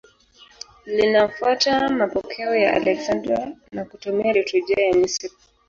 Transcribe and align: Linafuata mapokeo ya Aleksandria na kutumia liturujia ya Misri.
Linafuata 0.85 1.89
mapokeo 1.89 2.55
ya 2.55 2.73
Aleksandria 2.73 3.55
na 3.71 3.85
kutumia 3.85 4.33
liturujia 4.33 4.85
ya 4.87 4.93
Misri. 4.93 5.31